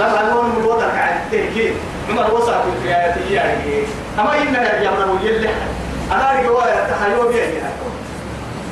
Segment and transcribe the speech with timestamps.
[0.00, 1.72] لا نقول الوضع عن التهكين
[2.10, 3.82] عمر وصل في الآيات يعني
[4.18, 5.48] أما إنها يا من يلي
[6.12, 7.60] أنا أرجع ويا تحيو بيني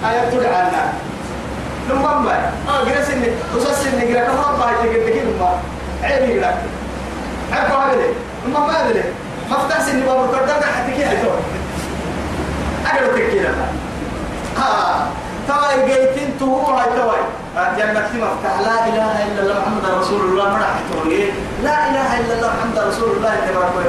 [0.04, 0.92] آيات تدعنا
[1.90, 2.52] لما ما.
[2.68, 5.58] آه جلس إني وصل إني جرا كم ربع يتجد كده ما
[6.02, 6.54] عيني جرا
[7.52, 8.02] عارف هذا
[8.46, 9.02] لما ما هذا
[9.50, 11.08] مفتاح سني بابا كردان حتى كده
[12.86, 13.54] أقدر تكينا
[14.56, 15.06] ها
[15.48, 16.97] تواي جيتين تو هاي
[17.78, 18.54] جنة مفتاح.
[18.60, 20.46] لا إله إلا الله محمد رسول الله.
[20.48, 21.24] مرح تقولي
[21.64, 23.32] لا إله إلا الله محمد رسول الله.
[23.48, 23.82] تبارك ما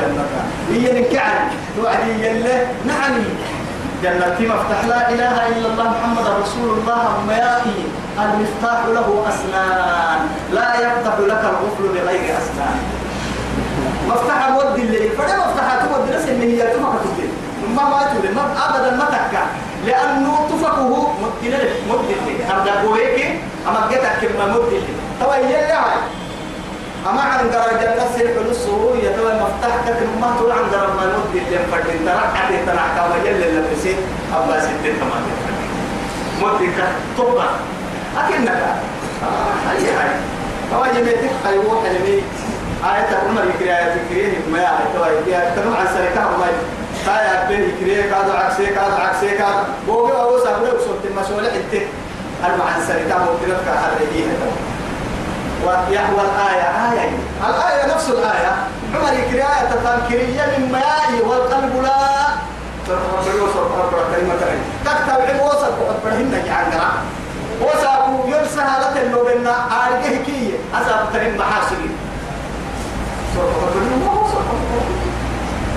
[0.00, 0.26] جنة
[0.70, 1.38] هي نكعن
[1.76, 3.14] توعدي يلا نعم.
[4.02, 4.80] جنة مفتاح.
[4.92, 7.04] لا إله إلا الله محمد رسول الله.
[7.28, 7.80] ميائي
[8.18, 10.20] المفتاح له أسنان.
[10.52, 12.78] لا يفتح لك القفل بغير أسنان.
[14.08, 17.28] مفتاح مودي اللي فده مفتاح تودي ناس إن هي تفك تودي
[17.76, 19.42] ما ما تودي ما أبدا ما تكا.
[19.86, 25.56] لأنه تفكه مودي لك مودي اللي هذا بويك أما جتك كلمة مودي اللي طبعا يلي
[25.56, 25.98] هاي.
[27.10, 31.38] أما عن درجة الناس يحلو السرور يتوى مفتاح كتر ما تقول عن درجة ما مودي
[31.46, 33.96] اللي فردين ترعى عدي تنعكا ويلي اللي بسيط.
[34.34, 35.22] أبا ستين كمان
[36.40, 36.70] مودي
[37.16, 37.44] كتبا
[38.18, 38.48] أكنك.
[39.22, 40.10] آه هاي هاي.
[40.72, 42.24] طبعا يميتك خيوح يميت
[42.94, 46.46] آية عمر يكري آية يكري ما يا توا يكري تنو عن سرقة ما
[47.06, 49.62] كايا بين يكري كادو عكسي كادو عكسي كادو.
[49.86, 51.86] بوجي أو سابره وصلت المسؤول حتى
[52.44, 54.26] أنا عن سرقة مبتلت كهربية
[55.66, 56.92] ويحوى الآية.
[56.92, 57.10] آية.
[57.48, 58.52] الآية نفس الآية.
[58.94, 62.16] عمر يكري آية تفكيرية من ماء والقلب لا.
[64.84, 66.76] تكتب وسط وقد يعني
[67.60, 70.54] وسابو يرسها لتنو بنا آرقه كي.
[70.74, 71.95] أساب ترين محاسبين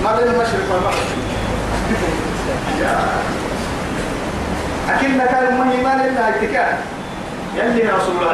[0.04, 1.08] ما بين المشرق والمغرب.
[4.90, 6.76] أكيد كان مهما لنا اتكال
[7.56, 8.30] يلي رسول الله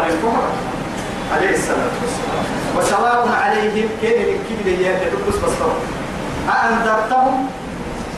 [1.32, 2.44] عليه الصلاة والسلام.
[2.76, 5.70] وسواء عليهم كان الكبد يا تدبس بصر
[6.48, 7.48] أأنذرتهم؟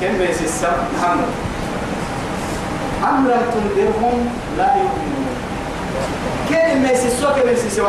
[0.01, 1.31] كم يسسم محمد
[3.09, 5.37] أم لم تنذرهم لا يؤمنون.
[6.51, 7.89] كان ما يسسوا كم يسسوا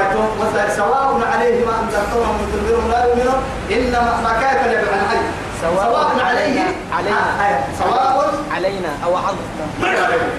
[0.78, 3.40] سواء عليهم أنذرتهم أم تنذرهم لا يؤمنون
[3.72, 5.22] إنما ما كيف يبقى الحي؟
[5.62, 9.46] سواء عليهم علينا آه سواء علينا أو عظنا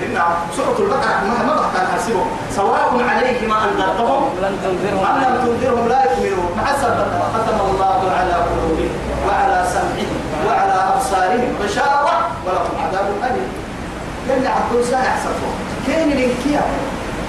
[0.04, 0.19] إن
[0.56, 2.26] سورة البقرة ما ما بحث حاسبهم
[2.56, 5.04] سواء عليهم أنذرتهم لن تنذرهم.
[5.06, 6.60] أم لم تنذرهم لا يؤمنون.
[6.66, 6.94] حسب
[7.34, 8.92] ختم الله على قلوبهم
[9.28, 12.14] وعلى سمعهم وعلى أبصارهم غشاوة
[12.47, 13.48] ولهم عذاب أليم.
[14.28, 15.50] كان عبد ساعة يحسبه
[15.86, 16.62] كان الانكيا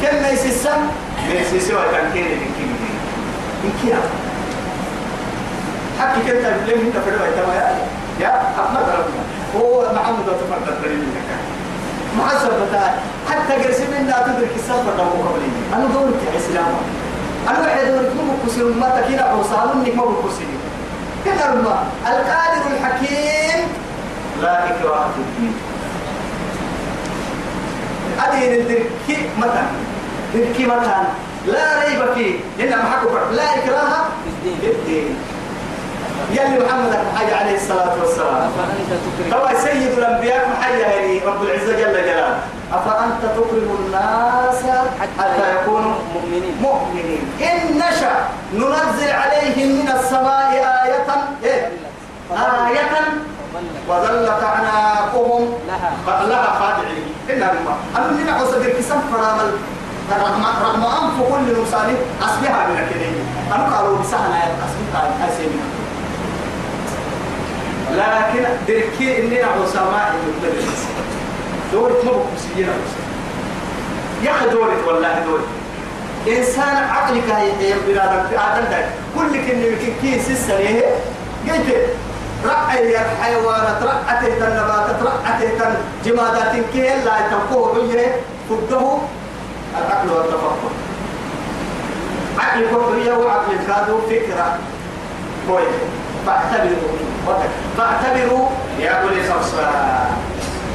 [0.01, 0.81] كان ما يسسم
[1.27, 2.37] ما يسسم كان كان
[3.65, 3.99] انكيا
[6.01, 7.77] حكي كنت بلين إنت في الوقت يا
[8.19, 9.23] يا أحمد ربنا
[9.57, 11.29] هو محمد تفرد الدليل لك
[12.17, 12.91] محسب بتاعي
[13.29, 15.49] حتى قرسي منا تدرك السفر ده قبلي.
[15.73, 16.73] أنا دورك يا إسلام.
[17.49, 20.45] أنا واحد دورك مو بكسر ما تكينا عوصانك ما بكسر
[21.25, 23.67] كده ربما القادر الحكيم.
[24.41, 25.53] لا إكراه في الدين.
[28.27, 29.63] أدين الدركي متى؟
[30.33, 30.95] دركي متى؟
[31.47, 32.35] لا ريب فيه.
[32.63, 34.05] إنما حكوا لا إكراه
[34.41, 35.15] في الدين.
[36.31, 38.51] يلي محمد حي عليه الصلاة والسلام.
[39.31, 42.39] طبعا سيد الأنبياء محي يعني رب العزة جل جلاله.
[42.73, 44.63] أفأنت تكرم الناس
[45.01, 46.55] حتى يكونوا مؤمنين.
[46.61, 47.23] مؤمنين.
[47.41, 48.15] إن نشأ
[48.53, 50.51] ننزل عليهم من السماء
[50.85, 51.09] آية
[51.43, 51.71] إيه؟
[52.31, 52.91] آية.
[53.89, 55.91] وظلت أعناقهم لها.
[56.27, 57.05] لها خادعين.
[57.29, 57.75] إلا بالله.
[57.97, 59.51] أنا من عصد الكسام فرامل
[60.63, 61.61] رغم أنف كل
[62.21, 65.63] أصبحها من الكلمة أنا قالوا بسهنا أصبحها أسيمنا
[67.97, 70.85] لكن دركي إننا عصاماء المدرس.
[71.73, 72.67] دورة ما بكسيين
[74.23, 75.43] يا أخي دورة والله دورة
[76.27, 77.23] إنسان عقلك
[77.59, 78.85] هي بنادم في آدم ده
[79.15, 80.81] كل كلمة يمكن كيس السنة
[81.49, 81.75] قلت
[82.45, 85.41] رأي الحيوانات رأت النباتات رأت
[86.05, 88.15] الجمادات كي لا تنقوه بيه
[88.49, 88.97] فده
[89.77, 90.71] العقل والتفكر
[92.39, 94.57] عقل فكرية وعقل كادو فكرة
[95.47, 95.81] كويس
[96.27, 96.97] فاعتبروا.
[97.77, 98.47] فاعتبروا.
[98.79, 99.71] يا أولي الأبصار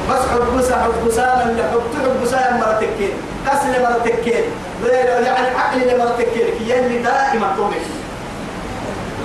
[0.09, 1.81] بس حبسة حبسة من حب
[2.21, 3.11] حبسة مرتكين
[3.47, 4.43] كسل مرتكين
[5.25, 7.77] يعني عقل مرتكين كي يلي دائما طومك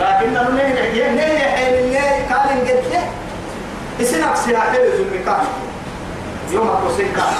[0.00, 3.02] لكن أنا نيه نيه حين نيه كان قد له
[4.00, 5.44] اسنك سياحة زلمي كان
[6.52, 7.34] يوم أكو سكان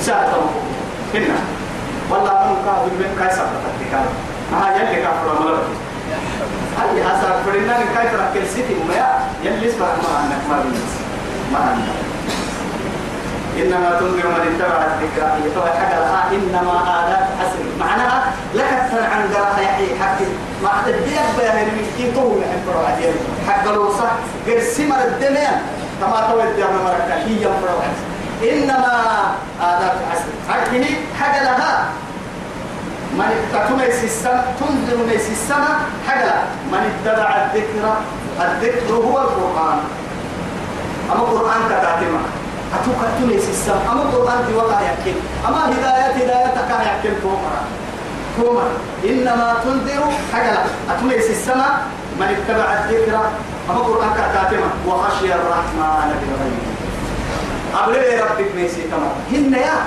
[0.00, 0.32] مساعدة
[1.14, 1.38] هنا
[2.10, 4.06] والله من كان من كاي سبتك كان
[4.52, 5.83] ما يلي كافر ملك
[6.78, 8.94] هل هذا فرنا من كاي ترى كل سيتي ما
[9.44, 10.92] يلي اسمع ما عندك ما بينس
[11.52, 11.98] ما عندك.
[13.62, 17.64] إنما تنذر من اتبع الذكر يتوى حاجة لها إنما آلات حسن.
[17.80, 20.26] معناها لك عن جراح يحيي حكي
[20.62, 23.14] ما حد بيك بيهن مسكين تو من حبر عديل
[23.48, 24.10] حق الوصح
[24.46, 25.62] قرسي مر الدنيا.
[26.00, 27.68] كما تو الدنيا مركا هي يمر
[28.42, 28.94] إنما
[29.60, 30.86] آداب عسل هكذا
[31.20, 31.88] حاجة لها
[33.18, 36.34] من اتقوا السماء تنزل ميس السماء حاجة.
[36.72, 37.84] من اتبع الذكر
[38.40, 39.78] الذكر هو القرآن.
[41.12, 42.20] أما القرآن كتاتما
[42.74, 45.16] أتوك تنسي السماء أما القرآن في وقع يكين.
[45.48, 47.62] أما هداية هدايتك يكين تومرا.
[48.36, 48.70] تومرا.
[49.04, 50.02] إنما تنذر
[50.32, 50.58] حاجة.
[50.90, 51.72] أتنسي السماء
[52.20, 53.16] من اتبع الذكر.
[53.70, 56.64] أما القرآن كتاتما وخشي الرحمن بالغيب.
[57.74, 59.78] قبل ربك ميسي كما هن يا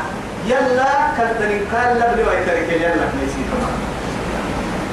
[0.48, 3.70] يلا كالتنين قال لبلي ويترك يلا ميسي كما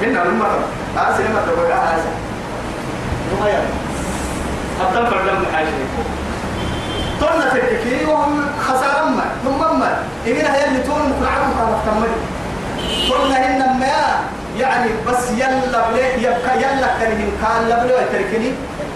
[0.03, 0.65] هن المرة
[0.97, 2.11] هذا سيما تبقى هذا
[3.41, 3.71] ما يلا
[4.81, 5.69] حتى فردم حاجة
[7.21, 12.17] تونا تككي وهم خسارة ما ثم ما إذا هي اللي تون ممكن عرض على تمري
[13.09, 14.21] تونا هن ما
[14.59, 18.53] يعني بس يلا بلي يبقى يلا كان قال لبلي ويتركني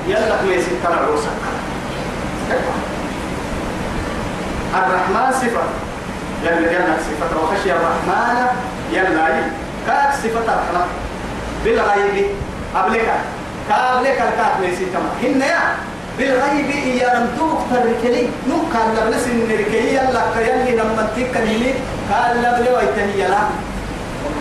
[0.08, 1.28] يلا ميسي كما عروسك
[4.74, 5.60] الرحمن صفة.
[6.44, 8.46] يلا جنة صفة وخشي الرحمن
[8.92, 9.28] يلا
[9.86, 10.86] كاك صفة الرحمة
[11.64, 12.26] بالغيب
[12.74, 13.08] قبلك
[13.70, 15.74] قبلك الكاك ليس كما هن يا.
[16.18, 16.70] بالغيب
[17.00, 21.72] يا رمتوك تركلي نو قال لبلس النركي يلا يلي لما تكلمني
[22.12, 23.38] قال لبلي ويتني يلا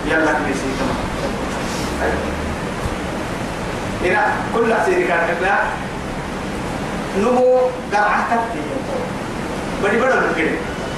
[0.07, 0.93] يلا ليس كما
[4.03, 5.19] هنا كل سيري كان
[7.17, 7.57] نمو
[7.93, 8.39] قرعتك
[9.83, 10.51] بدي بدل كده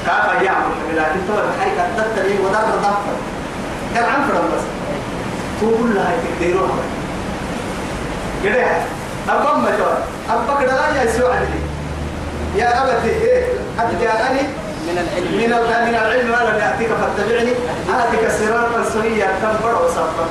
[0.05, 0.65] كافة يعمل
[0.95, 3.15] لكن الحي قد تتري ودار ضفر
[3.95, 4.63] كان عم فرم بس.
[5.61, 6.83] تقول لها تقديروها
[8.43, 8.65] كده
[9.29, 9.69] أبا ما
[10.29, 11.59] أبا كده لا يسوع عندي
[12.55, 13.45] يا أبتي إيه؟
[13.79, 14.41] قد جاءني
[14.87, 15.37] من العلم.
[15.37, 17.51] من ال- من العلم ما لم يأتيك فاتبعني.
[17.99, 20.25] آتيك صراطا سويا تنبر وصفا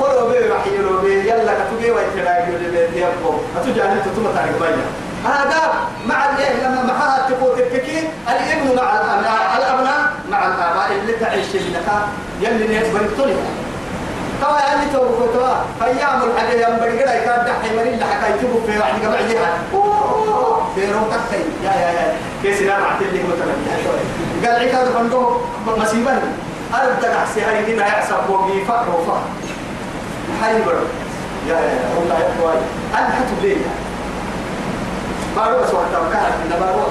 [0.00, 1.28] قولوا بي وحيلوا بي.
[1.28, 4.76] يلا كتبي ويتلاقي لبيت يبقوا أتجاهل تتوما تاريخ بيا.
[5.24, 5.72] هذا
[6.06, 11.86] مع الإيه؟ لما معها تقول التكين الإبن مع الابناء الأبناء مع الآباء اللي تعيش لك
[12.40, 13.36] يلي نيتبر الطلب
[14.42, 15.54] توا يعني تو توا.
[15.84, 19.58] أيام الحاجة يوم برجع كان دحي مري اللي حكى يجيبوا في واحد قبل عجيها
[20.74, 21.32] في روتك
[21.64, 22.14] يا يا يا.
[22.42, 23.22] كيس أنا بعت لك.
[23.24, 23.54] مثلا
[24.50, 25.36] قال عيك هذا بندو
[25.66, 26.10] مصيبه
[26.74, 29.22] ارد تحسي هاي هنا يعصب وقي فقر وفقر.
[30.42, 30.84] حي برو.
[31.48, 32.60] يا يا والله يا أخوي.
[32.98, 33.56] أنا حتى ليه
[35.38, 36.86] بارو وقت وكان من بارو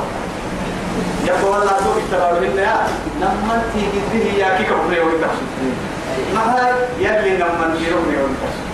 [1.27, 2.88] يقول والله تو اشتغلوا لنا يا
[3.21, 5.27] لما تيجي به يا كي كبري ولا
[6.33, 8.67] ما هاي؟ يلي لما نجيروا ولا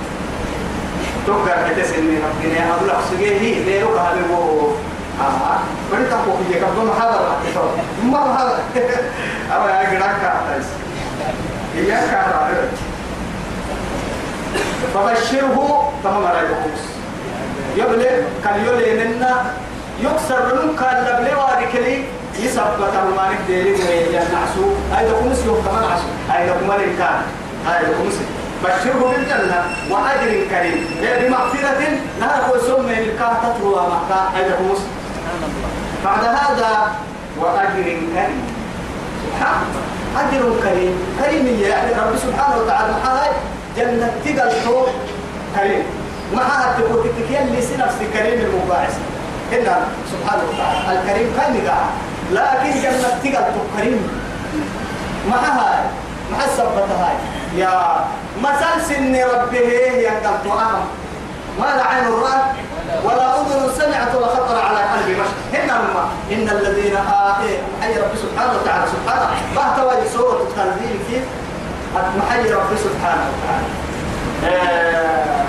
[1.28, 4.70] توقع كتس إني ربنا لك سجيه ليه لو كهذا هو
[5.22, 5.60] آه.
[5.92, 7.38] بدي تقول في كم هذا
[8.04, 8.60] ما هذا
[9.74, 10.66] يا جراك كاتس
[11.76, 12.80] هي كاتس
[14.94, 16.94] فبشره تمام على الخمس
[17.78, 18.10] يبلي
[18.44, 19.53] كان يولي منا
[20.40, 22.04] من كان لبلي واركلي
[22.40, 27.22] يثبت المالك ديري وينعسو هاي خمس يوم كمان عشو هاي كمان كان
[27.68, 28.16] هاي خمس
[28.64, 30.86] بشره بالجنة وأجر كريم.
[31.22, 31.82] بمغفرة
[32.20, 34.82] لا تسمى الكاتة ومكة هاي خمس
[36.06, 36.92] بعد هذا
[37.40, 38.42] وأجر كريم.
[39.24, 39.84] سبحان الله.
[40.22, 40.96] أجر كريم.
[41.24, 42.94] كريم يعني رب سبحانه وتعالى.
[43.06, 43.32] هاي
[43.78, 44.52] جنة تقل
[45.56, 45.84] كريم.
[46.36, 48.98] معها تقول تكيل لي نفس كريم المباعث.
[49.52, 49.76] إلا
[50.12, 51.00] سبحانه وتعالى.
[51.00, 51.92] الكريم كان قاعد
[52.32, 54.02] لكن جنة تقل كريم
[55.30, 55.84] معها
[56.32, 57.16] مع السبتة هاي.
[57.58, 58.06] يا
[58.42, 60.82] مثل سن ربه هي قلت أهم
[61.60, 62.46] ما لا عين رأت
[63.04, 65.38] ولا أذن سمعت ولا خطر على قلب بشر.
[65.54, 68.86] هنا ما إن الذين آتي محي رب سبحانه وتعالى.
[68.96, 69.30] سبحانه.
[69.56, 71.24] بهتوا سورة التنزيل كيف
[71.96, 73.68] محي رب سبحانه وتعالى.
[74.44, 75.44] آه.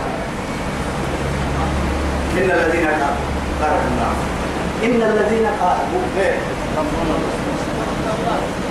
[2.39, 3.34] إن الذين قالوا
[4.85, 6.39] إن الذين قالوا إيه؟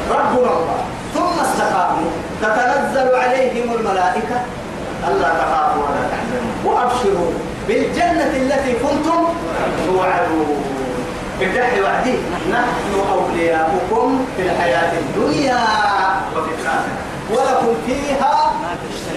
[0.10, 0.80] ربنا الله.
[1.14, 2.12] ثم استقاموا
[2.42, 4.38] تتنزل عليهم الملائكة.
[5.08, 6.54] ألا تخافوا ولا تحزنوا.
[6.66, 7.32] وأبشروا
[7.68, 9.22] بالجنة التي كنتم
[9.86, 10.64] توعدون.
[11.40, 12.16] بالدحي وعدي
[12.52, 15.60] نحن أولياؤكم في الحياة الدنيا
[16.36, 16.98] وفي الآخرة.
[17.32, 18.54] ولكم فيها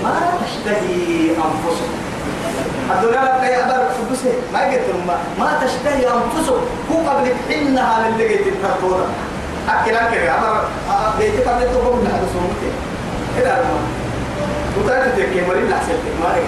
[0.02, 2.05] ما تشتهي أنفسكم.
[2.90, 5.16] الدنيا لك أبا فبسه ما قلت ما.
[5.38, 9.06] ما تشتهي أنفسكم هو قبل حينها من اللي قلت الترطورة.
[9.68, 10.16] أكل أكل.
[10.28, 10.64] أبا
[11.18, 12.70] بيتك قبل تقوم لها بسومتي
[13.38, 13.82] إلى الماء
[14.78, 16.42] وتأتي تكي مريم لحسن تكماري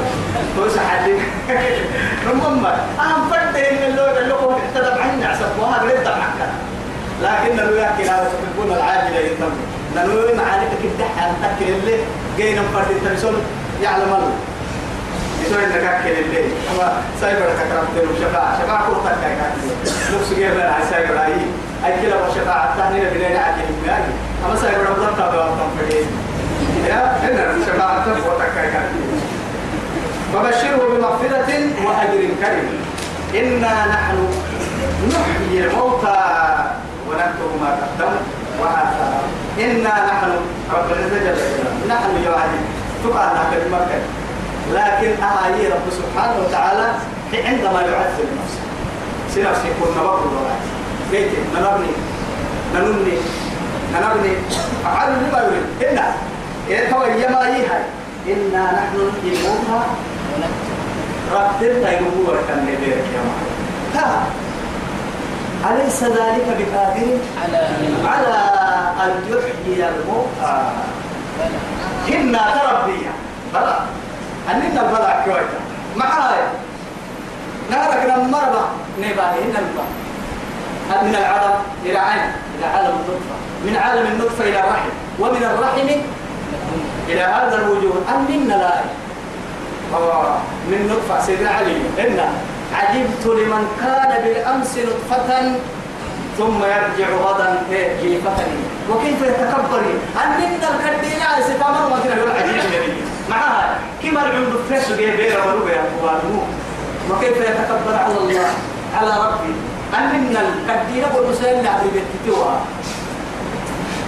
[0.57, 1.19] توسع حدين
[2.31, 3.83] رمم أهم فرد إن
[4.23, 6.49] اللي هو احتدى بعين عسب وهذا رد معك
[7.23, 9.51] لكن لو يأكل هذا تكون العاجلة يتم
[9.95, 11.97] لأنه معانيك كده أن تأكل اللي
[12.37, 13.35] جينا فرد التلسون
[13.83, 14.33] يعلم الله.
[15.49, 16.51] يسوي إنك أكل الليل.
[16.71, 19.35] أما سايبر تكرمت له شفاعة شفاعة كل قد كاي
[20.15, 21.33] نفس لا على سايبر هاي.
[21.85, 24.03] أي كلا وشفاعة الثانية بلين عجل بلاي
[24.47, 26.07] أما سايبر أبدا تابع أبدا فريد
[26.89, 28.71] يا إن شفاعة تبغى تكاي
[30.35, 31.51] فبشره بمغفرة
[31.85, 32.69] وأجر كريم.
[33.35, 34.29] إنا نحن
[35.09, 36.17] نحيي الموتى
[37.09, 38.21] ونكتب ما قدموا
[38.61, 39.21] وآثار
[39.59, 40.31] إنا نحن
[40.75, 42.65] رب العزة جل نحن يوعدين
[43.05, 44.01] تقال لك مكة
[44.73, 46.93] لكن أهالي رب سبحانه وتعالى
[47.35, 48.63] عندما يعذب نفسه.
[49.35, 50.65] سنفسه يكون نبغض الولايات
[51.11, 51.93] بيت ننبني
[52.75, 53.17] ننني
[53.95, 54.33] ننبني
[54.87, 55.91] أفعل لما يريد.
[55.91, 56.13] إنا
[56.69, 57.81] إيه هو يما يهي
[58.29, 59.81] إنا نحن نحيي الموتى
[61.33, 64.25] رتب تيمو وركن لبيرك يا معلم.
[65.71, 67.61] أليس ذلك بقادر على
[68.05, 68.39] على
[69.05, 70.57] أن يحيي الموتى.
[72.09, 73.13] هنا تربية
[73.55, 73.79] بلا
[74.51, 75.61] أننا بلا كويتا
[75.97, 76.41] معاي
[77.71, 78.65] نهرك نمربا
[78.99, 79.61] نبالي هنا
[81.03, 83.37] من العدم إلى عين؟ إلى عالم النطفة.
[83.65, 84.89] من عالم النطفة إلى الرحم.
[85.21, 85.89] ومن الرحم
[87.09, 88.05] إلى هذا الوجود.
[88.09, 88.73] أننا لا
[89.95, 90.39] آه،
[90.69, 91.77] من نطفة سيدنا علي.
[91.99, 92.21] إن
[92.75, 95.53] عجبت لمن كان بالأمس نطفة
[96.39, 97.63] ثم يرجع غدا.
[97.73, 98.37] إيه، جيفة
[98.91, 99.83] وكيف يتكبر
[100.25, 106.43] أننا الكدين على ستامر ما كنا يقول عجيب معها كما العمد فريش بيه يا أخوانه
[107.11, 108.47] وكيف يتكبر على الله؟
[108.95, 109.55] على ربي.
[109.99, 112.61] أننا الكدين والمسلمين عبد بيتتوها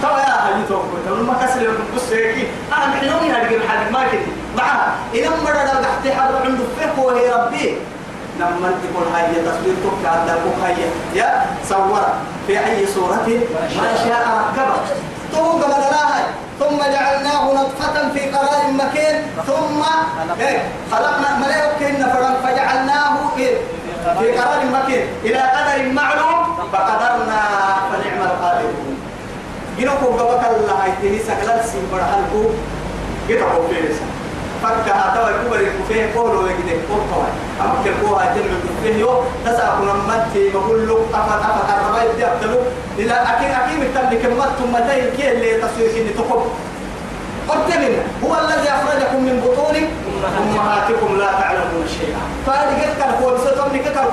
[0.01, 2.47] ترى يا أهل توقف تقول ما كسر لكم بص هيك.
[2.77, 4.27] أنا محلوني هذه الحاجة ما كنت.
[4.57, 7.77] معها إذا مرة لو تحت حد عنده فيه وهي ربي.
[8.39, 10.29] لما تقول هاي تصوير تبكى عند
[10.63, 10.75] هاي.
[11.15, 12.05] يا صور
[12.47, 13.27] في أي صورة؟
[13.77, 14.75] ما شاء ركبه
[15.33, 16.27] ثم بدناها
[16.59, 19.15] ثم جعلناه نطفة في قرار مكين
[19.47, 19.81] ثم
[20.39, 23.57] إيه خلقنا ملائكة فرن فجعلناه إيه
[24.19, 27.41] في قرار مكين إلى قدر معلوم فقدرنا
[27.91, 28.97] فنعم القادرون
[29.79, 32.49] جنوكو قبك الله هاي سكلال سيمبر هلكو
[33.29, 34.05] جتاكو فيرسا
[34.63, 40.49] فكها توا كبر قولوا يجد قول طوال أما كلكوها جمع الكفيه يو تسعى كنا متي
[40.49, 42.59] بقول له أفا أفا قربا يبدأ أبتلو
[42.97, 46.25] إلى أكيد أكيد متبلي كمت ثم تين كي اللي تصوير كني
[47.47, 49.75] تقب قلت منا هو الذي أخرجكم من بطون
[50.37, 52.21] أمهاتكم لا تعلمون شيئا.
[52.47, 54.05] فهذه كان هو بسطم لك كان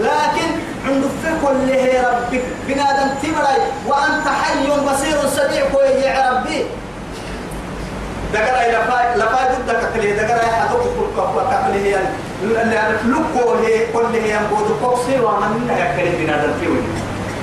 [0.00, 0.48] لكن
[0.86, 2.42] عند فكر اللي ربك.
[2.68, 6.64] بنادم تبري وأنت حي بصير سميع كوي يا ربي.
[8.34, 11.98] دقرا إلى فاي لا فاي ضد ككلي دقرا يا حدوك كل كوا ككلي هي
[13.04, 16.78] لوكو هي كل هي بود كوكسي ومن يا كلي بنادم فيوي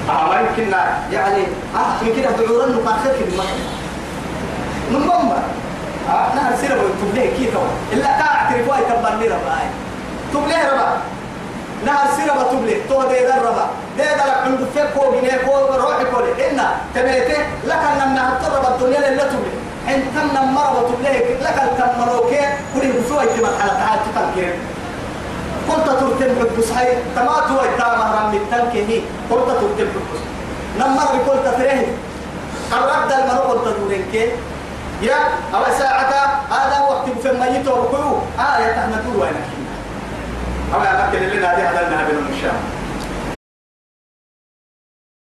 [0.10, 0.72] آه ما يمكن
[1.12, 1.44] يعني
[1.76, 3.60] آه يمكن أدعورن نقاخذ في المكان
[5.00, 5.38] نمبر
[6.10, 7.54] آه نهر سيرة تبليه كيف
[7.94, 9.66] إلا كاعترف واي كبرني رباي
[10.34, 10.98] تبليه ربا.
[11.86, 12.78] نهر سيرة تبليه.
[12.90, 13.68] تو ده ده ربا.
[13.98, 16.62] ده لك عند فكو بنيه كو روحي كولي إن
[16.96, 19.64] تبيته لك أن نهتر الدنيا اللي تبليه.
[19.96, 22.42] إن تم مرة تبليه لك التمروكي
[22.74, 24.54] كل بسوي في مرحلة تعال تفكر
[25.70, 30.22] قلت ترتم حبس هاي تمات هو التامة رمي التنكي قلت ترتم حبس
[30.80, 31.88] نمر بقلت تريه
[32.74, 34.30] الرد المرء قلت كي
[35.04, 35.16] يا
[35.56, 36.14] أو ساعة
[36.52, 39.34] هذا وقت في الميت وركوه آية تحنا دور وين
[40.74, 42.56] أو يا مكن اللي نادي هذا النهب المشام